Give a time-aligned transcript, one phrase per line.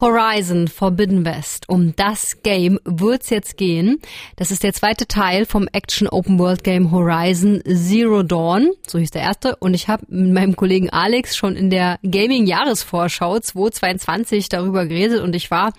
[0.00, 1.68] Horizon Forbidden West.
[1.68, 4.00] Um das Game wird's jetzt gehen.
[4.36, 8.70] Das ist der zweite Teil vom Action Open World Game Horizon Zero Dawn.
[8.86, 9.56] So hieß der erste.
[9.56, 15.20] Und ich habe mit meinem Kollegen Alex schon in der Gaming Jahresvorschau 2022 darüber geredet
[15.20, 15.72] und ich war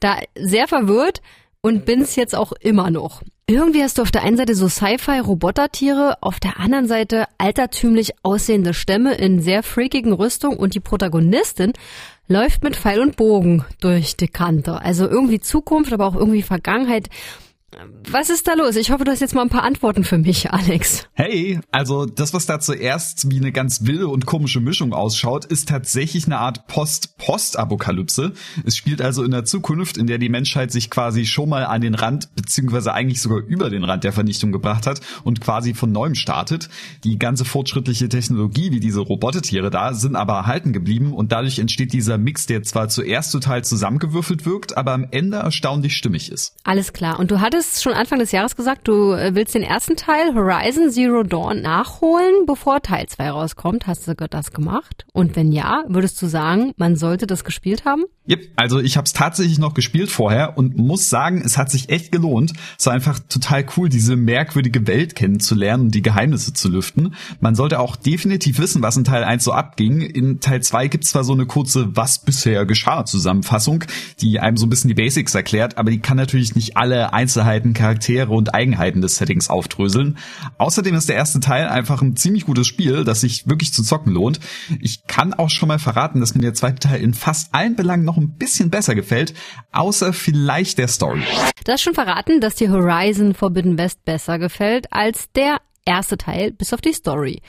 [0.00, 1.22] da sehr verwirrt
[1.60, 3.22] und bin's jetzt auch immer noch.
[3.50, 8.74] Irgendwie hast du auf der einen Seite so Sci-Fi-Robotertiere, auf der anderen Seite altertümlich aussehende
[8.74, 11.72] Stämme in sehr freakigen Rüstung und die Protagonistin
[12.28, 14.80] läuft mit Pfeil und Bogen durch die Kante.
[14.80, 17.08] Also irgendwie Zukunft, aber auch irgendwie Vergangenheit.
[18.10, 18.76] Was ist da los?
[18.76, 21.08] Ich hoffe, du hast jetzt mal ein paar Antworten für mich, Alex.
[21.14, 25.68] Hey, also das, was da zuerst wie eine ganz wilde und komische Mischung ausschaut, ist
[25.68, 28.32] tatsächlich eine Art Post-Post-Apokalypse.
[28.64, 31.80] Es spielt also in der Zukunft, in der die Menschheit sich quasi schon mal an
[31.80, 35.92] den Rand, beziehungsweise eigentlich sogar über den Rand der Vernichtung gebracht hat und quasi von
[35.92, 36.68] neuem startet.
[37.04, 41.92] Die ganze fortschrittliche Technologie, wie diese Robotertiere da, sind aber erhalten geblieben und dadurch entsteht
[41.92, 46.54] dieser Mix, der zwar zuerst total zusammengewürfelt wirkt, aber am Ende erstaunlich stimmig ist.
[46.64, 47.18] Alles klar.
[47.18, 50.34] Und du hattest hattest schon Anfang des Jahres gesagt, du äh, willst den ersten Teil
[50.34, 53.86] Horizon Zero Dawn nachholen, bevor Teil 2 rauskommt.
[53.86, 55.06] Hast du das gemacht?
[55.12, 58.06] Und wenn ja, würdest du sagen, man sollte das gespielt haben?
[58.30, 61.88] Yep, also ich habe es tatsächlich noch gespielt vorher und muss sagen, es hat sich
[61.88, 62.52] echt gelohnt.
[62.78, 67.14] Es war einfach total cool, diese merkwürdige Welt kennenzulernen und die Geheimnisse zu lüften.
[67.40, 70.00] Man sollte auch definitiv wissen, was in Teil 1 so abging.
[70.00, 73.84] In Teil 2 gibt es zwar so eine kurze Was bisher geschah Zusammenfassung,
[74.20, 77.59] die einem so ein bisschen die Basics erklärt, aber die kann natürlich nicht alle Einzelheiten,
[77.74, 80.18] Charaktere und Eigenheiten des Settings aufdröseln.
[80.58, 84.12] Außerdem ist der erste Teil einfach ein ziemlich gutes Spiel, das sich wirklich zu zocken
[84.12, 84.40] lohnt.
[84.80, 88.04] Ich kann auch schon mal verraten, dass mir der zweite Teil in fast allen Belangen
[88.04, 89.34] noch ein bisschen besser gefällt,
[89.72, 91.22] außer vielleicht der Story.
[91.64, 96.52] Du hast schon verraten, dass dir Horizon Forbidden West besser gefällt als der erste Teil,
[96.52, 97.42] bis auf die Story.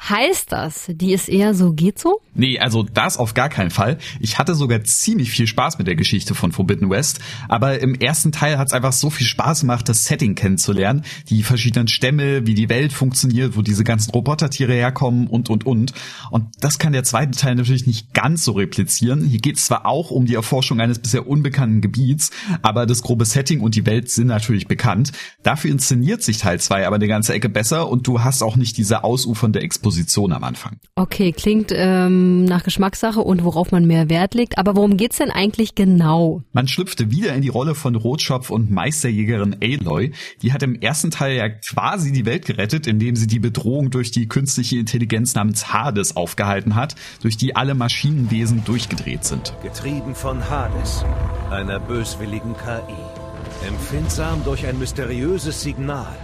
[0.00, 2.20] Heißt das, die ist eher so geht so?
[2.32, 3.98] Nee, also das auf gar keinen Fall.
[4.20, 7.18] Ich hatte sogar ziemlich viel Spaß mit der Geschichte von Forbidden West,
[7.48, 11.42] aber im ersten Teil hat es einfach so viel Spaß gemacht, das Setting kennenzulernen, die
[11.42, 15.92] verschiedenen Stämme, wie die Welt funktioniert, wo diese ganzen Robotertiere herkommen und und und.
[16.30, 19.24] Und das kann der zweite Teil natürlich nicht ganz so replizieren.
[19.24, 22.30] Hier geht es zwar auch um die Erforschung eines bisher unbekannten Gebiets,
[22.62, 25.10] aber das grobe Setting und die Welt sind natürlich bekannt.
[25.42, 28.76] Dafür inszeniert sich Teil 2 aber eine ganze Ecke besser und du hast auch nicht
[28.76, 30.78] diese ausufernde Exposition Exposition am Anfang.
[30.96, 34.58] Okay, klingt ähm, nach Geschmackssache und worauf man mehr Wert legt.
[34.58, 36.42] Aber worum geht's denn eigentlich genau?
[36.52, 40.12] Man schlüpfte wieder in die Rolle von Rotschopf und Meisterjägerin Aloy.
[40.42, 44.10] Die hat im ersten Teil ja quasi die Welt gerettet, indem sie die Bedrohung durch
[44.10, 49.54] die künstliche Intelligenz namens Hades aufgehalten hat, durch die alle Maschinenwesen durchgedreht sind.
[49.62, 51.04] Getrieben von Hades,
[51.50, 53.66] einer böswilligen KI.
[53.66, 56.14] Empfindsam durch ein mysteriöses Signal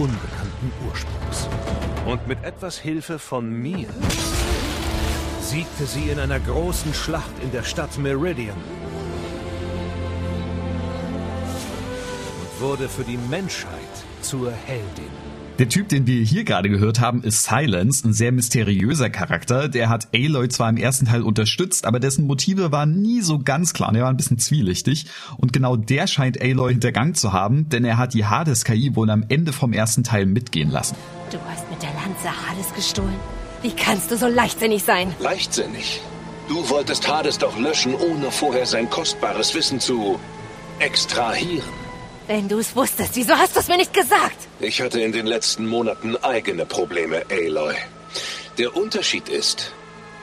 [0.00, 1.48] unbekannten Ursprungs.
[2.06, 3.88] Und mit etwas Hilfe von mir
[5.40, 8.56] siegte sie in einer großen Schlacht in der Stadt Meridian
[12.40, 13.70] und wurde für die Menschheit
[14.22, 15.30] zur Heldin.
[15.60, 19.68] Der Typ, den wir hier gerade gehört haben, ist Silence, ein sehr mysteriöser Charakter.
[19.68, 23.74] Der hat Aloy zwar im ersten Teil unterstützt, aber dessen Motive waren nie so ganz
[23.74, 23.94] klar.
[23.94, 25.04] Er war ein bisschen zwielichtig.
[25.36, 29.22] Und genau der scheint Aloy hintergangen zu haben, denn er hat die Hades-KI wohl am
[29.28, 30.96] Ende vom ersten Teil mitgehen lassen.
[31.30, 31.69] Du hast
[32.22, 33.20] Lanze Hades gestohlen?
[33.62, 35.14] Wie kannst du so leichtsinnig sein?
[35.20, 36.00] Leichtsinnig?
[36.48, 40.18] Du wolltest Hades doch löschen, ohne vorher sein kostbares Wissen zu
[40.80, 41.72] extrahieren.
[42.26, 44.48] Wenn du es wusstest, wieso hast du es mir nicht gesagt?
[44.60, 47.74] Ich hatte in den letzten Monaten eigene Probleme, Aloy.
[48.58, 49.72] Der Unterschied ist,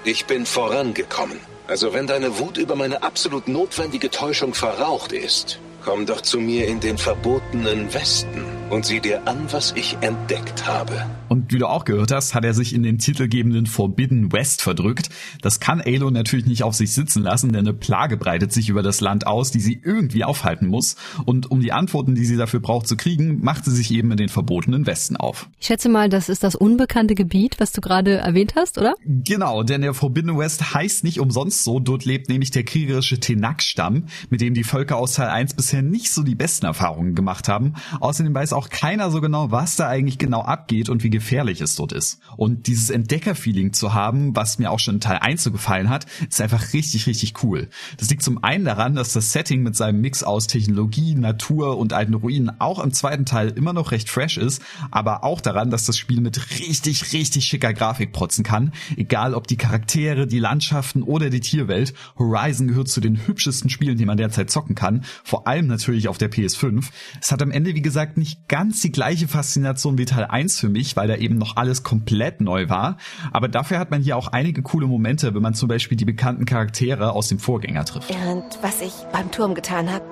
[0.03, 1.39] ich bin vorangekommen.
[1.67, 6.67] Also wenn deine Wut über meine absolut notwendige Täuschung verraucht ist, komm doch zu mir
[6.67, 11.05] in den verbotenen Westen und sieh dir an, was ich entdeckt habe.
[11.29, 15.09] Und wie du auch gehört hast, hat er sich in den titelgebenden Forbidden West verdrückt.
[15.41, 18.83] Das kann Alo natürlich nicht auf sich sitzen lassen, denn eine Plage breitet sich über
[18.83, 20.95] das Land aus, die sie irgendwie aufhalten muss.
[21.25, 24.17] Und um die Antworten, die sie dafür braucht, zu kriegen, macht sie sich eben in
[24.17, 25.49] den verbotenen Westen auf.
[25.59, 28.95] Ich schätze mal, das ist das unbekannte Gebiet, was du gerade erwähnt hast, oder?
[29.05, 31.79] Genau, denn der Forbidden West heißt nicht umsonst so.
[31.79, 36.11] Dort lebt nämlich der kriegerische Tenak-Stamm, mit dem die Völker aus Teil 1 bisher nicht
[36.11, 37.73] so die besten Erfahrungen gemacht haben.
[37.99, 41.75] Außerdem weiß auch keiner so genau, was da eigentlich genau abgeht und wie gefährlich es
[41.75, 42.19] dort ist.
[42.35, 46.07] Und dieses Entdecker-Feeling zu haben, was mir auch schon in Teil 1 so gefallen hat,
[46.27, 47.69] ist einfach richtig, richtig cool.
[47.97, 51.93] Das liegt zum einen daran, dass das Setting mit seinem Mix aus Technologie, Natur und
[51.93, 55.85] alten Ruinen auch im zweiten Teil immer noch recht fresh ist, aber auch daran, dass
[55.85, 58.73] das Spiel mit richtig, richtig schicker Grafik protzen kann.
[58.95, 61.93] Egal ob die Charaktere, die Landschaften oder die Tierwelt.
[62.17, 65.03] Horizon gehört zu den hübschesten Spielen, die man derzeit zocken kann.
[65.23, 66.85] Vor allem natürlich auf der PS5.
[67.21, 70.69] Es hat am Ende, wie gesagt, nicht ganz die gleiche Faszination wie Teil 1 für
[70.69, 72.97] mich, weil da eben noch alles komplett neu war.
[73.31, 76.45] Aber dafür hat man hier auch einige coole Momente, wenn man zum Beispiel die bekannten
[76.45, 78.09] Charaktere aus dem Vorgänger trifft.
[78.11, 80.05] Und was ich beim Turm getan habe,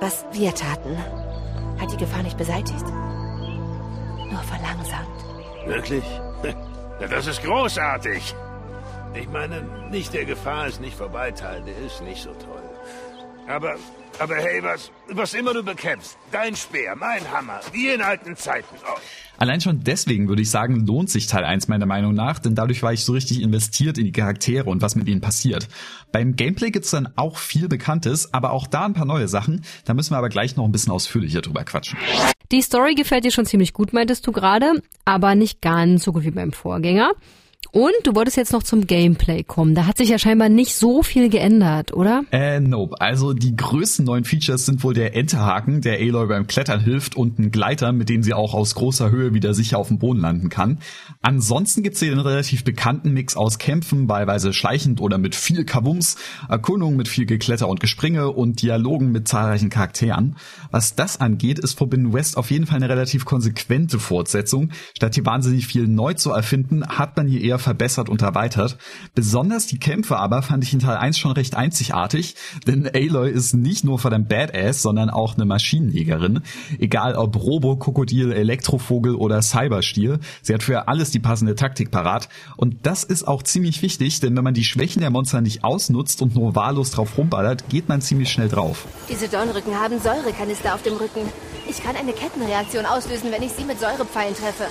[0.00, 0.96] was wir taten,
[1.80, 2.84] hat die Gefahr nicht beseitigt.
[4.30, 5.24] Nur verlangsamt.
[5.66, 6.04] Wirklich?
[7.00, 8.36] Ja, das ist großartig.
[9.14, 12.53] Ich meine, nicht der Gefahr ist nicht vorbei, Teil, der ist nicht so toll.
[13.46, 13.76] Aber,
[14.18, 18.74] aber hey, was, was immer du bekämpfst, dein Speer, mein Hammer, wie in alten Zeiten.
[18.82, 18.98] Oh.
[19.36, 22.82] Allein schon deswegen würde ich sagen, lohnt sich Teil 1 meiner Meinung nach, denn dadurch
[22.82, 25.68] war ich so richtig investiert in die Charaktere und was mit ihnen passiert.
[26.10, 29.62] Beim Gameplay gibt's dann auch viel Bekanntes, aber auch da ein paar neue Sachen.
[29.84, 31.98] Da müssen wir aber gleich noch ein bisschen ausführlicher drüber quatschen.
[32.50, 36.24] Die Story gefällt dir schon ziemlich gut, meintest du gerade, aber nicht ganz so gut
[36.24, 37.12] wie beim Vorgänger.
[37.72, 39.74] Und du wolltest jetzt noch zum Gameplay kommen.
[39.74, 42.24] Da hat sich ja scheinbar nicht so viel geändert, oder?
[42.30, 43.00] Äh, nope.
[43.00, 47.38] Also die größten neuen Features sind wohl der Enterhaken, der Aloy beim Klettern hilft und
[47.38, 50.48] ein Gleiter, mit dem sie auch aus großer Höhe wieder sicher auf dem Boden landen
[50.48, 50.78] kann.
[51.22, 56.16] Ansonsten gibt's hier einen relativ bekannten Mix aus Kämpfen, wahlweise schleichend oder mit viel Kabums,
[56.48, 60.36] Erkundung mit viel Gekletter und Gespringe und Dialogen mit zahlreichen Charakteren.
[60.70, 64.70] Was das angeht, ist Forbidden West auf jeden Fall eine relativ konsequente Fortsetzung.
[64.96, 68.78] Statt hier wahnsinnig viel neu zu erfinden, hat man hier eher verbessert und erweitert.
[69.14, 72.34] Besonders die Kämpfe aber fand ich in Teil 1 schon recht einzigartig,
[72.66, 76.40] denn Aloy ist nicht nur verdammt Badass, sondern auch eine Maschinenjägerin.
[76.78, 82.28] Egal ob Robo, Krokodil, Elekrovogel oder Cyberstier, sie hat für alles die passende Taktik parat.
[82.56, 86.22] Und das ist auch ziemlich wichtig, denn wenn man die Schwächen der Monster nicht ausnutzt
[86.22, 88.86] und nur wahllos drauf rumballert, geht man ziemlich schnell drauf.
[89.08, 91.20] Diese Dornrücken haben Säurekanister auf dem Rücken.
[91.68, 94.64] Ich kann eine Kettenreaktion auslösen, wenn ich sie mit Säurepfeilen treffe.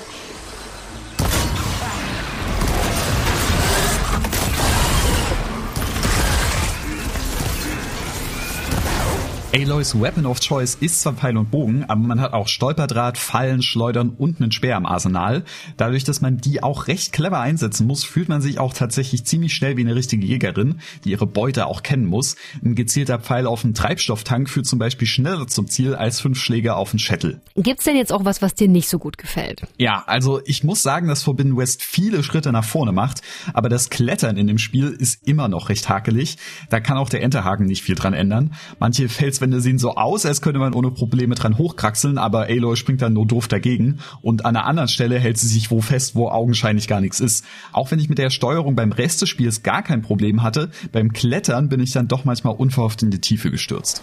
[9.56, 13.62] Aloys Weapon of Choice ist zwar Pfeil und Bogen, aber man hat auch Stolperdraht, Fallen,
[13.62, 15.44] Schleudern und einen Speer im Arsenal.
[15.78, 19.54] Dadurch, dass man die auch recht clever einsetzen muss, fühlt man sich auch tatsächlich ziemlich
[19.54, 22.36] schnell wie eine richtige Jägerin, die ihre Beute auch kennen muss.
[22.66, 26.74] Ein gezielter Pfeil auf einen Treibstofftank führt zum Beispiel schneller zum Ziel als fünf Schläge
[26.74, 27.40] auf einen Shuttle.
[27.56, 29.62] Gibt's denn jetzt auch was, was dir nicht so gut gefällt?
[29.78, 33.22] Ja, also ich muss sagen, dass Forbidden West viele Schritte nach vorne macht,
[33.54, 36.38] aber das Klettern in dem Spiel ist immer noch recht hakelig.
[36.72, 38.56] Da kann auch der Enterhaken nicht viel dran ändern.
[38.80, 42.78] Manche Fels Felswände sehen so aus, als könnte man ohne Probleme dran hochkraxeln, aber Aloy
[42.78, 46.16] springt dann nur doof dagegen und an einer anderen Stelle hält sie sich wo fest,
[46.16, 47.44] wo augenscheinlich gar nichts ist.
[47.74, 51.12] Auch wenn ich mit der Steuerung beim Rest des Spiels gar kein Problem hatte, beim
[51.12, 54.02] Klettern bin ich dann doch manchmal unverhofft in die Tiefe gestürzt.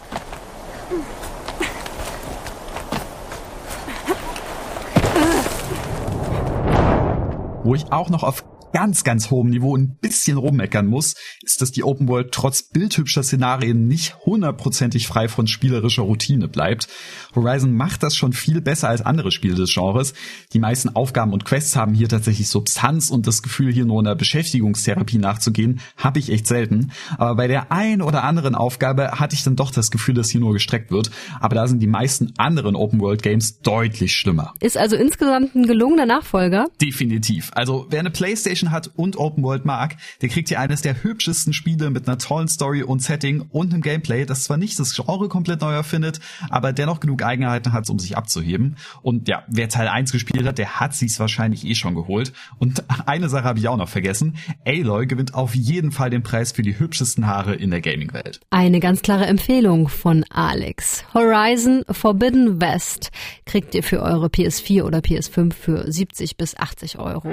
[7.64, 11.72] Wo ich auch noch auf ganz, ganz hohem Niveau ein bisschen rummeckern muss, ist, dass
[11.72, 16.88] die Open World trotz bildhübscher Szenarien nicht hundertprozentig frei von spielerischer Routine bleibt.
[17.34, 20.14] Horizon macht das schon viel besser als andere Spiele des Genres.
[20.52, 24.14] Die meisten Aufgaben und Quests haben hier tatsächlich Substanz und das Gefühl, hier nur einer
[24.14, 26.92] Beschäftigungstherapie nachzugehen, habe ich echt selten.
[27.18, 30.40] Aber bei der ein oder anderen Aufgabe hatte ich dann doch das Gefühl, dass hier
[30.40, 31.10] nur gestreckt wird.
[31.40, 34.54] Aber da sind die meisten anderen Open World Games deutlich schlimmer.
[34.60, 36.66] Ist also insgesamt ein gelungener Nachfolger?
[36.80, 37.50] Definitiv.
[37.54, 41.02] Also wer eine Playstation PlayStation hat und Open World mag, der kriegt hier eines der
[41.02, 44.94] hübschesten Spiele mit einer tollen Story und Setting und einem Gameplay, das zwar nicht das
[44.94, 48.76] Genre komplett neu erfindet, aber dennoch genug Eigenheiten hat, um sich abzuheben.
[49.02, 52.32] Und ja, wer Teil 1 gespielt hat, der hat sich's wahrscheinlich eh schon geholt.
[52.58, 54.36] Und eine Sache habe ich auch noch vergessen.
[54.66, 58.40] Aloy gewinnt auf jeden Fall den Preis für die hübschesten Haare in der Gaming-Welt.
[58.50, 61.04] Eine ganz klare Empfehlung von Alex.
[61.14, 63.10] Horizon Forbidden West
[63.46, 67.32] kriegt ihr für eure PS4 oder PS5 für 70 bis 80 Euro.